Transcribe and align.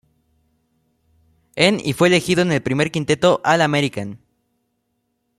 En 1.55 1.79
y 1.85 1.93
fue 1.93 2.07
elegido 2.07 2.41
en 2.41 2.51
el 2.51 2.63
primer 2.63 2.89
quinteto 2.89 3.39
All-American. 3.43 4.17